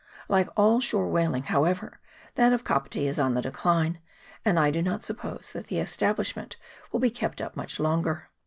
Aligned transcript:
Like 0.27 0.49
all 0.57 0.79
shore 0.81 1.07
whaling, 1.09 1.43
however, 1.43 1.99
that 2.33 2.53
of 2.53 2.63
Kapiti 2.63 3.05
is 3.05 3.19
on 3.19 3.35
the 3.35 3.41
decline, 3.43 3.99
and 4.43 4.57
I 4.57 4.71
do 4.71 4.81
not 4.81 5.03
suppose 5.03 5.51
that 5.53 5.67
the 5.67 5.77
establishment 5.77 6.57
will 6.91 6.99
be 6.99 7.11
kept 7.11 7.39
up 7.39 7.55
much 7.55 7.79
longer. 7.79 8.31